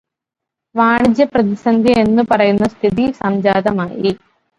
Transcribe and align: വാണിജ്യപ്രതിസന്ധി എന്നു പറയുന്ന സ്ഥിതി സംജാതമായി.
വാണിജ്യപ്രതിസന്ധി 0.75 1.91
എന്നു 1.99 2.23
പറയുന്ന 2.31 2.67
സ്ഥിതി 2.67 3.11
സംജാതമായി. 3.11 4.11